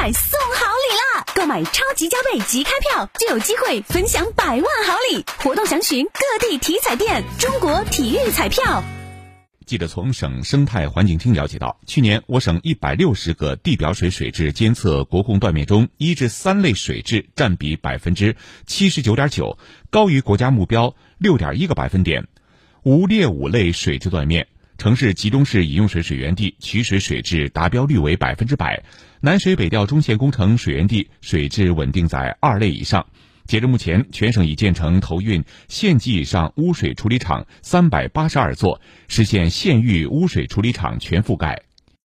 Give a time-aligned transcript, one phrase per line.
[0.00, 1.26] 彩送好礼啦！
[1.34, 7.24] 购买超级加倍即开票就有机会分享百万好礼，活动详询各地体彩店。
[7.40, 8.84] 中国体育彩票。
[9.66, 18.36] 记者从省生态环境厅了解到，去年我省一百六十个地表水水质监测国控断面中，一至三类水质占比百分之
[18.68, 19.58] 七十九点九，
[19.90, 22.28] 高于国家目标六点一个百分点。
[22.84, 24.46] 无劣五类水质断面，
[24.78, 28.80] 城市集中式饮用水水源地取水水质达标率为百分之百，
[29.20, 33.04] 南水北调中线工程水源地水质稳定在二类以上。
[33.46, 41.60] 截至目前，全省已建成投运县级以上污水处理厂三百八十二座，实现县域污水处理厂全覆盖。